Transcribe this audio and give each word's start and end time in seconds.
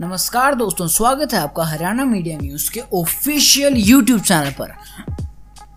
नमस्कार 0.00 0.54
दोस्तों, 0.54 0.86
स्वागत 0.86 1.32
है 1.34 1.38
आपका 1.40 1.64
हरियाणा 1.64 2.04
मीडिया 2.04 2.38
न्यूज़ 2.38 2.70
के 2.70 2.80
ऑफिशियल 2.94 3.76
यूट्यूब 3.76 4.20
चैनल 4.20 4.50
पर। 4.52 4.72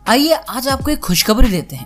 आइए, 0.08 0.34
आज 0.34 0.68
आपको 0.68 0.92
एक 0.92 1.00
खुशखबरी 1.00 1.50
देते 1.50 1.76
हैं। 1.76 1.86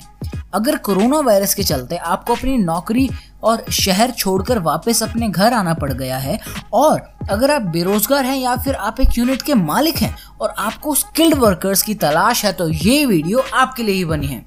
अगर 0.54 0.77
कोरोना 0.77 1.20
वायरस 1.20 1.54
के 1.54 1.63
चलते 1.63 1.95
आपको 1.95 2.35
अपनी 2.35 2.57
नौकरी 2.57 3.09
और 3.43 3.63
शहर 3.71 4.11
छोड़कर 4.11 4.59
वापस 4.59 5.04
अपने 5.04 5.27
घर 5.30 5.54
आना 5.54 5.73
पड़ 5.73 5.91
गया 5.93 6.17
है, 6.17 6.39
और 6.73 7.02
अगर 7.30 7.52
आप 7.52 7.61
बेरोजगार 7.67 8.25
हैं 8.25 8.38
या 8.38 8.55
फिर 8.55 8.75
आप 8.75 9.00
एक 9.02 9.18
यूनिट 9.18 9.41
के 9.41 9.54
मालिक 9.54 9.97
हैं 9.97 10.15
और 10.41 10.54
आपको 10.57 10.95
स्किल्ड 10.95 11.36
वर्कर्स 11.36 11.81
की 11.81 11.95
तलाश 11.95 12.43
है 12.45 12.54
तो 12.54 12.70
ये 12.70 13.05
वीडियो 13.05 13.43
आपके 13.54 13.84
लिए 13.84 13.95
ही 13.95 14.05
बनी 14.05 14.27
है। 14.27 14.45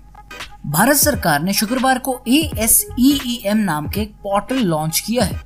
भारत 0.66 0.96
सरकार 0.96 1.42
ने 1.42 1.52
शुक्रवार 1.52 1.98
को 1.98 2.20
ए 2.28 2.50
एस 2.58 2.84
ई 2.98 3.42
एम 3.46 3.58
नाम 3.58 3.88
के 3.88 4.00
एक 4.00 4.14
पोर्टल 4.22 4.62
लॉन्च 4.64 5.00
किया 5.00 5.24
है। 5.24 5.40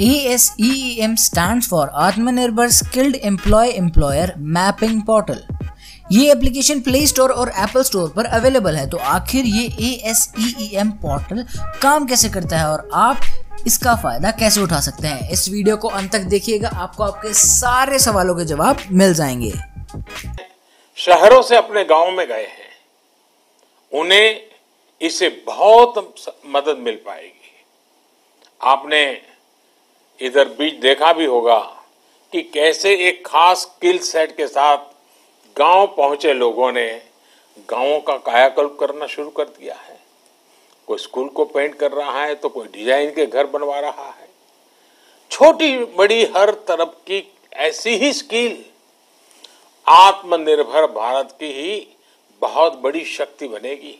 E 0.00 0.96
M 1.00 1.14
stand 1.16 1.62
for 1.62 1.88
Aatmanirbhar 2.02 2.70
skilled 2.70 3.16
employ 3.16 3.68
employer 3.68 4.34
mapping 4.38 5.02
portal 5.02 5.42
ये 6.12 6.30
एप्लीकेशन 6.32 6.80
प्ले 6.80 7.06
स्टोर 7.06 7.30
और 7.30 7.52
एप्पल 7.58 7.82
स्टोर 7.82 8.08
पर 8.16 8.24
अवेलेबल 8.36 8.76
है। 8.76 8.88
तो 8.90 8.96
आखिर 8.96 9.44
ये 9.46 9.64
A 9.80 9.90
S 10.10 10.32
E 10.38 10.70
M 10.74 10.90
portal 11.02 11.44
काम 11.82 12.06
कैसे 12.06 12.28
करता 12.28 12.58
है 12.58 12.68
और 12.68 12.88
आप 12.94 13.20
इसका 13.66 13.94
फ़ायदा 13.94 14.30
कैसे 14.30 14.60
उठा 14.60 14.80
सकते 14.80 15.08
हैं? 15.08 15.30
इस 15.30 15.48
वीडियो 15.48 15.76
को 15.76 15.88
अंत 15.88 16.12
तक 16.12 16.20
देखिएगा। 16.26 16.68
आपको 16.68 17.04
आपके 17.04 17.32
सारे 17.34 17.98
सवालों 17.98 18.34
के 18.34 18.44
जवाब 18.44 18.78
मिल 18.90 19.14
जाएँगे। 19.14 19.52
शहरों 20.96 21.42
से 21.42 21.56
अपने 21.56 21.84
गाँव 21.84 22.10
में 22.10 22.26
गए 22.28 22.46
हैं। 22.46 22.70
उन्हें 23.92 24.40
इसे 25.00 25.28
बहुत 25.46 26.24
मदद 26.46 26.82
मिल 26.82 26.94
पाएगी। 27.06 27.50
आपने 28.60 29.31
इधर 30.22 30.48
बीच 30.58 30.74
देखा 30.80 31.12
भी 31.12 31.24
होगा 31.24 31.58
कि 32.32 32.42
कैसे 32.54 32.94
एक 33.08 33.26
खास 33.26 33.60
स्किल 33.60 33.98
सेट 34.00 34.36
के 34.36 34.46
साथ 34.46 34.90
गाँव 35.56 35.86
पहुँचे 35.96 36.32
लोगों 36.34 36.70
ने 36.72 36.90
गाँवों 37.68 37.98
का 38.00 38.16
कायाकल्प 38.26 38.76
करना 38.80 39.06
शुरू 39.06 39.30
कर 39.30 39.44
दिया 39.44 39.74
है। 39.76 39.98
कोई 40.88 40.98
स्कूल 40.98 41.28
को 41.28 41.44
पेंट 41.44 41.74
कर 41.74 41.92
रहा 41.92 42.24
है 42.24 42.34
तो 42.34 42.48
कोई 42.48 42.68
डिज़ाइन 42.68 43.10
के 43.10 43.26
घर 43.26 43.46
बनवा 43.46 43.78
रहा 43.80 44.08
है। 44.10 44.28
छोटी 45.30 45.76
बड़ी 45.96 46.24
हर 46.36 46.50
तरफ़ 46.68 46.94
की 47.06 47.22
ऐसी 47.52 47.96
ही 47.96 48.12
स्किल। 48.12 48.64
आत्मनिर्भर 49.86 50.86
भारत 50.92 51.36
की 51.40 51.52
ही 51.52 51.86
बहुत 52.42 52.78
बड़ी 52.78 53.04
शक्ति 53.06 53.48
बनेगी। 53.48 53.98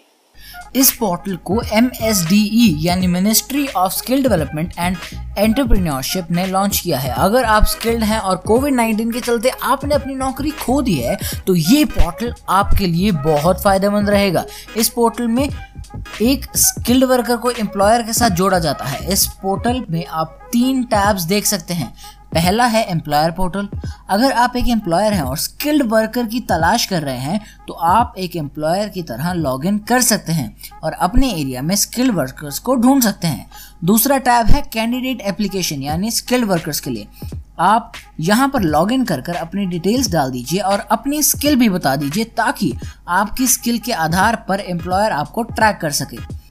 इस 0.77 0.91
पोर्टल 0.93 1.37
को 1.45 1.61
एम 1.73 1.91
एस 2.03 2.25
डी 2.27 2.41
ई 2.59 2.77
यानी 2.81 3.07
ministry 3.07 3.67
of 3.67 3.93
skill 3.93 4.23
development 4.23 4.73
and 4.79 4.97
entrepreneurship 5.39 6.31
ने 6.31 6.47
लॉन्च 6.47 6.79
किया 6.79 6.99
है। 6.99 7.11
अगर 7.15 7.45
आप 7.45 7.65
स्किल्ड 7.65 8.05
हैं 8.05 8.19
और 8.19 8.37
कोविड 8.37 8.75
19 8.75 9.13
के 9.13 9.21
चलते 9.21 9.51
आपने 9.63 9.95
अपनी 9.95 10.15
नौकरी 10.15 10.51
खो 10.61 10.81
दी 10.83 10.95
है 10.95 11.19
तो 11.47 11.55
ये 11.55 11.85
पोर्टल 11.87 12.35
आपके 12.51 12.87
लिए 12.87 13.13
बहुत 13.13 13.63
फ़ायदेमंद 13.63 14.11
रहेगा। 14.11 14.45
इस 14.77 14.89
पोर्टल 14.89 15.29
में 15.29 15.49
एक 16.23 16.47
स्किल्ड 16.57 17.05
वर्कर 17.05 17.37
को 17.37 17.51
एम्प्लॉयर 17.51 18.03
के 18.03 18.13
साथ 18.13 18.31
जोड़ा 18.33 18.59
जाता 18.59 18.85
है। 18.85 19.13
इस 19.13 19.27
पोर्टल 19.43 19.85
में 19.91 20.05
आप 20.07 20.39
तीन 20.53 20.83
टैब्स 20.85 21.23
देख 21.25 21.47
सकते 21.47 21.75
हैं। 21.75 21.93
पहला 22.35 22.67
है 22.67 22.83
एम्प्लॉयर 22.91 23.31
पोर्टल 23.31 23.69
अगर 24.11 24.33
आप 24.33 24.57
एक 24.57 24.69
एम्प्लॉयर 24.69 25.13
हैं 25.13 25.23
और 25.23 25.37
स्किल्ड 25.39 25.83
वर्कर 25.83 26.27
की 26.27 26.41
तलाश 26.41 26.87
कर 26.87 27.03
रहे 27.03 27.19
हैं 27.19 27.41
तो 27.69 27.75
आप 27.75 28.15
एक 28.19 28.37
एम्प्लॉयर 28.37 28.89
की 28.89 29.03
तरह 29.03 29.33
लॉगिन 29.33 29.79
कर 29.79 30.01
सकते 30.03 30.33
हैं 30.33 30.55
और 30.83 30.93
अपने 30.93 31.31
एरिया 31.33 31.63
में 31.63 31.75
स्किल्ड 31.77 32.15
वर्कर्स 32.15 32.59
को 32.59 32.75
ढूंढ 32.77 33.03
सकते 33.03 33.27
हैं। 33.27 33.47
दूसरा 33.85 34.19
टैब 34.19 34.47
है 34.47 34.63
कैंडिडेट 34.73 35.21
एप्लीकेशन 35.21 35.83
यानी 35.83 36.11
स्किल्ड 36.11 36.49
वर्कर्स 36.49 36.81
के 36.81 36.91
लिए। 36.91 37.09
आप 37.61 37.93
यहाँ 38.21 38.49
पर 38.49 38.63
लॉगिन 38.63 39.05
कर 39.05 39.21
कर 39.21 39.35
अपनी 39.35 39.67
डिटेल्स 39.67 40.11
डाल 40.13 40.31
दीजिए 40.31 40.61
और 40.61 40.79
अपनी 40.91 41.23
स्किल 41.23 41.57
भी 41.57 41.69
बता 41.69 41.97
दीजिए 41.97 42.25
ताकि 42.37 42.73
आपकी 43.09 43.47
स्किल 43.47 43.79
के 43.79 43.93
आधार 43.93 44.37
पर 44.49 44.61
एम्प्लॉयर 44.61 45.13
आपको 45.13 45.43
ट्रैक 45.43 45.79
कर 45.81 45.91
सके। 45.93 46.42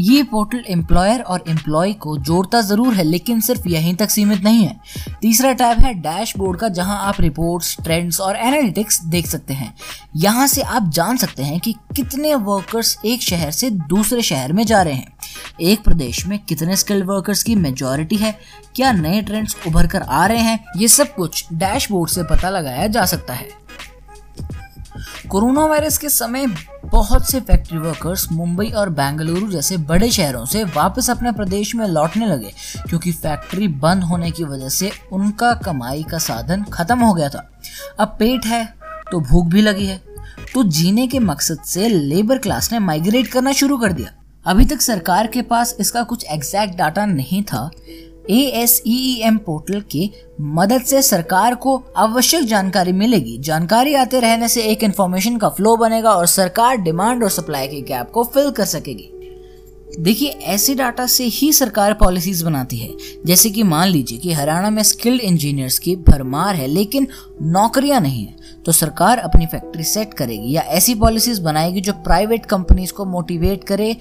ये 0.00 0.22
पोर्टल 0.22 0.64
एम्प्लॉयर 0.68 1.20
और 1.20 1.44
एम्प्लॉय 1.48 1.92
को 1.94 2.16
जोड़ता 2.18 2.60
ज़रूर 2.60 2.94
है, 2.94 3.04
लेकिन 3.04 3.40
सिर्फ़ 3.40 3.68
यहीं 3.68 3.94
तक 3.96 4.10
सीमित 4.10 4.42
नहीं 4.44 4.64
है। 4.64 4.80
तीसरा 5.22 5.52
टैब 5.52 5.78
है 5.78 5.92
डैशबोर्ड 5.94 6.58
का, 6.60 6.68
जहाँ 6.68 6.98
आप 7.02 7.20
रिपोर्ट्स 7.20 7.76
ट्रेंड्स 7.84 8.20
और 8.20 8.36
एनालिटिक्स 8.36 9.00
देख 9.04 9.26
सकते 9.26 9.54
हैं। 9.54 9.72
यहाँ 10.16 10.46
से 10.46 10.62
आप 10.62 10.90
जान 10.90 11.16
सकते 11.16 11.42
हैं 11.42 11.58
कि 11.60 11.74
कितने 11.96 12.34
वर्कर्स 12.34 12.96
एक 13.04 13.22
शहर 13.22 13.50
से 13.50 13.70
दूसरे 13.70 14.22
शहर 14.22 14.52
में 14.52 14.64
जा 14.66 14.82
रहे 14.82 14.94
हैं। 14.94 15.14
एक 15.62 15.84
प्रदेश 15.84 16.26
में 16.26 16.38
कितने 16.38 16.76
स्किल्ड 16.76 17.06
वर्कर्स 17.06 17.42
की 17.42 17.54
मेजोरिटी 17.56 18.16
है, 18.16 18.38
क्या 18.76 18.92
नए 18.92 19.22
ट्रेंड्स 19.22 19.56
उभर 19.66 19.86
कर 19.86 20.02
आ 20.02 20.26
रहे 20.26 20.40
हैं, 20.40 20.64
ये 20.76 20.88
सब 20.88 21.14
कुछ 21.14 21.46
डैशबोर्ड 21.52 22.10
से 22.10 22.22
पता 22.24 22.50
लगाया 22.50 22.86
जा 22.86 23.04
सकता 23.04 23.34
है। 23.34 23.48
कोरोना 25.28 25.64
वायरस 25.66 25.96
के 25.98 26.08
समय 26.08 26.46
बहुत 26.84 27.28
से 27.30 27.40
फैक्ट्री 27.40 27.78
वर्कर्स 27.78 28.26
मुंबई 28.32 28.66
और 28.70 28.88
बेंगलुरु 28.90 29.48
जैसे 29.50 29.76
बड़े 29.76 30.10
शहरों 30.10 30.44
से 30.44 30.62
वापस 30.66 31.10
अपने 31.10 31.32
प्रदेश 31.32 31.74
में 31.74 31.86
लौटने 31.86 32.26
लगे, 32.26 32.52
क्योंकि 32.88 33.12
फैक्ट्री 33.12 33.68
बंद 33.68 34.04
होने 34.04 34.30
की 34.30 34.44
वजह 34.44 34.68
से 34.68 34.90
उनका 35.12 35.52
कमाई 35.64 36.02
का 36.02 36.18
साधन 36.18 36.62
खत्म 36.72 36.98
हो 36.98 37.12
गया 37.14 37.28
था। 37.28 37.48
अब 38.00 38.16
पेट 38.18 38.46
है 38.46 38.64
तो 39.10 39.20
भूख 39.20 39.46
भी 39.46 39.62
लगी 39.62 39.86
है। 39.86 40.00
तो 40.54 40.62
जीने 40.64 41.06
के 41.06 41.18
मकसद 41.18 41.62
से 41.64 41.88
लेबर 41.88 42.38
क्लास 42.38 42.72
ने 42.72 42.78
माइग्रेट 42.78 43.26
करना 43.26 43.52
शुरू 43.52 43.78
कर 43.78 43.92
दिया। 43.92 44.12
अभी 44.46 44.64
तक 44.64 44.80
सरकार 44.80 45.26
के 45.26 45.42
पास 45.42 45.76
इसका 45.80 46.02
कुछ 46.02 46.24
एग्जैक्ट 46.24 46.76
डाटा 46.78 47.06
नहीं 47.06 47.42
था 47.42 47.70
ए 48.30 48.38
एस 48.54 48.82
एम 48.86 49.36
पोर्टल 49.38 49.80
की 49.80 50.10
मदद 50.40 50.82
से 50.82 51.02
सरकार 51.02 51.54
को 51.54 51.82
आवश्यक 51.96 52.44
जानकारी 52.44 52.92
मिलेगी। 52.92 53.38
जानकारी 53.38 53.94
आते 53.94 54.20
रहने 54.20 54.48
से 54.48 54.62
एक 54.62 54.82
इंफॉर्मेशन 54.82 55.36
का 55.36 55.48
फ्लो 55.48 55.76
बनेगा 55.76 56.10
और 56.10 56.26
सरकार 56.26 56.76
डिमांड 56.76 57.22
और 57.22 57.30
सप्लाई 57.30 57.68
के 57.68 57.80
गैप 57.80 58.10
को 58.10 58.24
फिल 58.24 58.50
कर 58.50 58.64
सकेगी। 58.64 59.12
देखिए, 60.00 60.28
ऐसे 60.28 60.74
डाटा 60.74 61.06
से 61.06 61.24
ही 61.24 61.52
सरकार 61.52 61.94
पॉलिसीज़ 61.94 62.44
बनाती 62.44 62.76
है। 62.76 62.90
जैसे 63.26 63.50
कि 63.50 63.62
मान 63.62 63.88
लीजिए 63.88 64.18
कि 64.18 64.32
हरियाणा 64.32 64.70
में 64.70 64.82
स्किल्ड 64.82 65.20
इंजीनियर्स 65.20 65.78
की 65.78 65.96
भरमार 65.96 66.54
है, 66.54 66.66
लेकिन 66.66 67.06
नौकरियाँ 67.42 68.00
नहीं 68.00 68.26
है। 68.26 68.36
तो 68.66 68.72
सरकार 68.72 69.18
अपनी 69.18 69.46
फैक्ट्री 69.46 69.84
सेट 69.84 70.14
करेगी 70.14 70.52
या 70.52 70.62
ऐसी 70.62 70.94
पॉलिसीज़ 70.94 71.42
बनाएगी 71.42 71.80
जो 71.80 71.92
प्राइवेट 71.92 72.46
कंपनीज़ 72.46 72.92
को 72.92 73.04
मोटिवेट 73.04 73.64
करे 73.64 73.96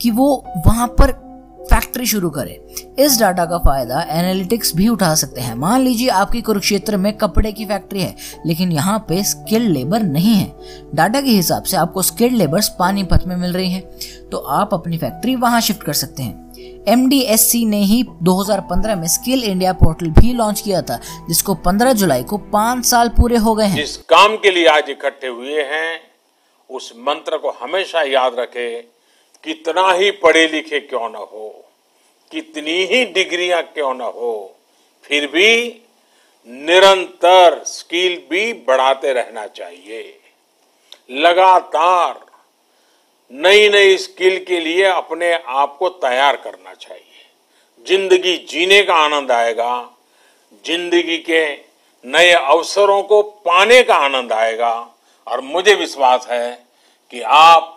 कि 0.00 0.10
वो 0.10 0.44
वहाँ 0.66 0.86
पर 0.88 1.25
फैक्ट्री 1.70 2.06
शुरू 2.06 2.30
करें। 2.30 2.56
इस 2.98 3.20
डाटा 3.20 3.44
का 3.44 3.58
फ़ायदा 3.58 4.02
एनालिटिक्स 4.10 4.76
भी 4.76 4.88
उठा 4.88 5.14
सकते 5.14 5.40
हैं। 5.40 5.54
मान 5.54 5.80
लीजिए 5.80 6.08
आपकी 6.08 6.40
कुरुक्षेत्र 6.42 6.96
में 6.96 7.12
कपड़े 7.12 7.52
की 7.52 7.64
फैक्ट्री 7.64 8.00
है, 8.00 8.16
लेकिन 8.46 8.72
यहाँ 8.72 8.98
पे 9.08 9.22
स्किल्ड 9.24 9.70
लेबर 9.70 10.02
नहीं 10.02 10.34
है। 10.34 10.52
डाटा 10.94 11.20
के 11.20 11.30
हिसाब 11.30 11.62
से 11.62 11.76
आपको 11.76 12.02
स्किल्ड 12.02 12.34
लेबर्स 12.34 12.68
पानीपत 12.68 13.24
में 13.26 13.36
मिल 13.36 13.52
रही 13.52 13.72
है। 13.72 13.80
तो 14.32 14.38
आप 14.38 14.74
अपनी 14.74 14.98
फैक्ट्री 14.98 15.36
वहाँ 15.36 15.60
शिफ्ट 15.60 15.82
कर 15.82 15.92
सकते 15.92 16.22
हैं। 16.22 16.46
एमडीएससी 16.88 17.64
ने 17.64 17.80
ही 17.80 18.02
2015 18.22 18.96
में 18.96 19.06
स्किल 19.08 19.44
इंडिया 19.44 19.72
पोर्टल 19.72 20.06
भी 20.06 20.32
लॉन्च 20.32 20.60
किया 20.60 20.82
था, 20.82 21.00
जिसको 21.28 21.54
15 21.54 21.92
जुलाई 21.92 22.22
को 22.22 22.38
पाँच 22.38 22.84
साल 22.84 23.08
पूरे 23.08 23.36
हो 23.36 23.54
गए 23.54 23.64
हैं। 23.64 23.76
जिस 23.76 23.96
काम 23.96 24.36
के 24.36 24.50
लिए 24.50 24.66
आज 24.66 24.90
इकट्ठे 24.90 25.26
हुए 25.26 25.62
हैं, 25.62 26.00
उस 26.70 26.92
मंत्र 26.98 27.36
को 27.36 27.50
हमेशा 27.62 28.02
याद 28.02 28.32
रखें 28.38 28.95
कितना 29.44 29.90
ही 29.92 30.10
पढ़े 30.18 30.46
लिखे 30.48 30.80
क्यों 30.82 31.08
न 31.08 31.14
हो, 31.14 31.48
कितनी 32.32 32.84
ही 32.84 33.04
डिग्रियाँ 33.06 33.62
क्यों 33.64 33.94
न 33.94 34.00
हो, 34.00 34.56
फिर 35.04 35.26
भी 35.26 35.82
निरंतर 36.48 37.62
स्किल 37.66 38.16
भी 38.30 38.52
बढ़ाते 38.66 39.12
रहना 39.12 39.46
चाहिए। 39.48 40.18
लगातार 41.12 42.24
नई 43.30 43.68
नई 43.68 43.96
स्किल 43.98 44.38
के 44.44 44.58
लिए 44.60 44.84
अपने 44.84 45.32
आप 45.34 45.76
को 45.78 45.88
तैयार 45.88 46.36
करना 46.36 46.74
चाहिए। 46.74 47.04
ज़िंदगी 47.86 48.36
जीने 48.50 48.82
का 48.82 48.94
आनंद 48.96 49.32
आएगा, 49.32 49.90
ज़िंदगी 50.64 51.16
के 51.20 51.46
नए 52.04 52.32
अवसरों 52.32 53.02
को 53.02 53.22
पाने 53.22 53.82
का 53.82 53.94
आनंद 53.96 54.32
आएगा, 54.32 54.72
और 55.26 55.40
मुझे 55.42 55.74
विश्वास 55.74 56.26
है 56.30 56.52
कि 57.12 57.20
आप 57.22 57.72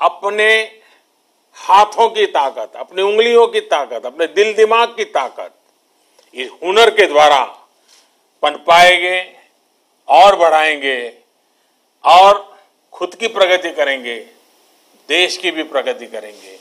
अपने 0.00 0.48
हाथों 1.56 2.08
की 2.08 2.26
ताकत, 2.26 2.72
अपनी 2.76 3.02
उंगलियों 3.02 3.46
की 3.46 3.60
ताकत, 3.60 4.06
अपने 4.06 4.26
दिल 4.26 4.52
दिमाग 4.54 4.88
की 4.88 5.04
ताकत 5.04 5.54
इस 6.34 6.50
हुनर 6.62 6.90
के 6.90 7.06
द्वारा 7.06 7.44
पनपाएँगे 8.42 9.20
और 10.08 10.36
बढ़ाएँगे 10.36 11.18
और 12.04 12.56
खुद 12.92 13.14
की 13.14 13.28
प्रगति 13.28 13.70
करेंगे, 13.70 14.16
देश 15.08 15.36
की 15.36 15.50
भी 15.50 15.62
प्रगति 15.62 16.06
करेंगे। 16.06 16.58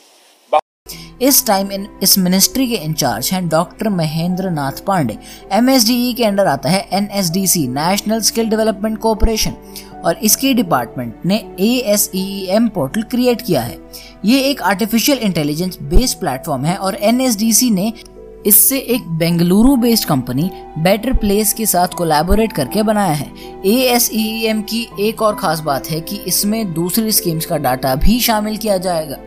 इस 1.22 1.46
टाइम 1.48 1.72
इन, 1.72 1.88
इस 2.04 2.18
मिनिस्ट्री 2.18 2.68
के 2.68 2.76
इंचार्ज 2.76 3.30
हैं 3.34 3.48
डॉक्टर 3.50 3.90
महेंद्र 3.90 4.50
नाथ 4.50 4.84
पांडे 4.88 5.18
एमएसडीई 5.54 6.14
के 6.14 6.24
अंडर 6.24 6.48
आता 6.48 6.70
है 6.70 6.88
NSDC 6.94 7.68
national 7.68 8.20
skill 8.22 8.50
development 8.50 8.98
corporation 8.98 9.56
और 10.06 10.18
इसके 10.24 10.54
डिपार्टमेंट 10.54 11.26
ने 11.26 11.36
A 11.60 11.72
S 11.86 12.10
E 12.16 12.46
M 12.50 12.68
portal 12.68 13.02
create 13.02 13.42
किया 13.42 13.62
है। 13.62 13.78
ये 14.26 14.40
एक 14.42 14.62
आर्टिफिशियल 14.62 15.18
इंटेलिजेंस 15.18 15.78
बेस्ड 15.84 16.20
प्लेटफॉर्म 16.20 16.66
है 16.66 16.76
और 16.78 16.98
एनएसडीसी 17.02 17.70
ने 17.70 17.92
इससे 18.46 18.78
एक 18.78 19.08
Bengaluru 19.10 19.76
based 19.76 20.08
company 20.08 20.50
Better 20.80 21.14
Place 21.14 21.54
के 21.54 21.66
साथ 21.66 21.96
कोलैबोरेट 21.98 22.54
करके 22.54 22.84
बनाया 22.84 23.14
है। 23.14 23.32
ए 23.66 23.76
एस 23.94 24.10
की 24.14 24.88
एक 25.00 25.22
और 25.22 25.36
खास 25.36 25.60
बात 25.60 25.90
है 25.90 26.02
कि 26.02 26.16
इसमें 26.28 26.74
दूसरी 26.74 27.12
स्कीम्स 27.12 27.46
का 27.46 27.58
डाटा 27.58 27.96
भी 27.96 28.20
शामिल 28.20 28.58
किया 28.58 28.78
जाएगा। 28.78 29.18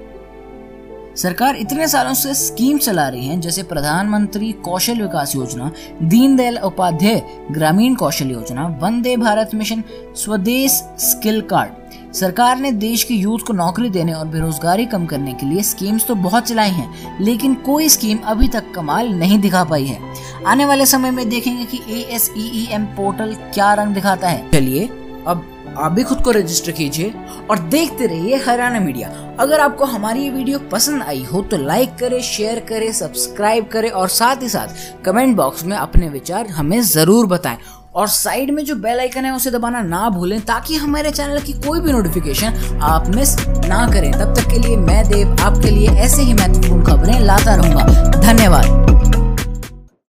सरकार 1.16 1.56
इतने 1.56 1.86
सालों 1.88 2.14
से 2.14 2.34
स्कीम 2.34 2.78
चला 2.78 3.08
रही 3.08 3.26
है 3.26 3.40
जैसे 3.40 3.62
प्रधानमंत्री 3.62 4.50
कौशल 4.64 5.00
विकास 5.02 5.34
योजना 5.36 5.70
Deendayal 6.02 6.58
Upadhyay 6.58 7.22
Grameen 7.50 7.94
Kaushal 7.94 8.30
Yojana 8.30 8.66
Vande 8.82 9.16
Bharat 9.16 9.50
mission 9.54 9.82
Swadesh 10.16 10.70
skill 11.00 11.40
card. 11.50 12.14
सरकार 12.14 12.58
ने 12.58 12.72
देश 12.72 13.04
के 13.04 13.14
यूथ 13.14 13.38
को 13.38 13.52
नौकरी 13.52 13.90
देने 13.90 14.12
और 14.12 14.26
बेरोजगारी 14.26 14.86
कम 14.86 15.06
करने 15.06 15.32
के 15.32 15.46
लिए 15.46 15.62
स्कीम्स 15.62 16.06
तो 16.06 16.14
बहुत 16.14 16.48
चलाई 16.48 16.70
हैं, 16.70 17.18
लेकिन 17.20 17.54
कोई 17.62 17.88
स्कीम 17.88 18.18
अभी 18.24 18.48
तक 18.48 18.72
कमाल 18.74 19.08
नहीं 19.10 19.38
दिखा 19.38 19.64
पाई 19.64 19.84
है। 19.84 19.98
आने 20.46 20.64
वाले 20.64 20.86
समय 20.86 21.10
में 21.10 21.28
देखेंगे 21.28 21.64
कि 21.64 21.80
ए 21.88 22.78
पोर्टल 22.96 23.34
क्या 23.54 23.72
रंग 23.74 23.94
दिखाता 23.94 24.28
है। 24.28 24.50
चलिए 24.50 24.86
अब 25.26 25.44
आप 25.78 25.92
भी 25.92 26.02
खुद 26.02 26.20
को 26.20 26.30
रजिस्टर 26.30 26.72
कीजिए 26.72 27.12
और 27.50 27.58
देखते 27.68 28.06
रहिए 28.06 28.36
हरियाणा 28.36 28.80
मीडिया 28.80 29.08
अगर 29.40 29.60
आपको 29.60 29.84
हमारी 29.84 30.22
ये 30.22 30.30
वीडियो 30.30 30.58
पसंद 30.72 31.02
आई 31.02 31.22
हो 31.24 31.42
तो 31.42 31.56
लाइक 31.56 31.94
करें 32.00 32.20
शेयर 32.22 32.60
करें 32.68 32.90
सब्सक्राइब 32.92 33.68
करें 33.68 33.90
और 33.90 34.08
साथ 34.08 34.42
ही 34.42 34.48
साथ 34.48 35.04
कमेंट 35.04 35.36
बॉक्स 35.36 35.64
में 35.64 35.76
अपने 35.76 36.08
विचार 36.08 36.46
हमें 36.48 36.80
ज़रूर 36.82 37.26
बताएँ। 37.26 37.58
और 37.94 38.08
साइड 38.08 38.50
में 38.50 38.64
जो 38.64 38.74
बेल 38.76 38.98
आइकन 39.00 39.24
है 39.24 39.32
उसे 39.34 39.50
दबाना 39.50 39.80
ना 39.82 40.08
भूलें 40.10 40.40
ताकि 40.40 40.76
हमारे 40.76 41.10
चैनल 41.10 41.40
की 41.40 41.52
कोई 41.66 41.80
भी 41.80 41.92
नोटिफिकेशन 41.92 42.78
आप 42.82 43.08
मिस 43.16 43.36
ना 43.66 43.86
करें। 43.92 44.12
तब 44.12 44.34
तक 44.34 44.50
के 44.50 44.58
लिए 44.58 44.76
मैं 44.76 45.08
देव, 45.08 45.36
आपके 45.40 45.70
लिए 45.70 45.88
ऐसे 45.88 46.22
ही 46.22 46.34
महत्वपूर्ण 46.34 46.84
खबरें 46.84 47.18
लाता 47.20 47.54
रहूँगा। 47.54 47.84
धन्यवाद। 48.20 48.79